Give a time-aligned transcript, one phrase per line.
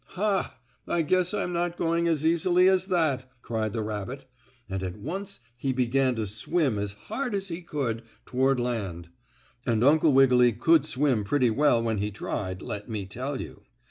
[0.15, 0.57] "Ha!
[0.87, 4.25] I guess I'm not going as easily as that!" cried the rabbit,
[4.67, 9.09] and at once he began to swim as hard as he could toward land,
[9.63, 13.61] and Uncle Wiggily could swim pretty well when he tried, let me tell you.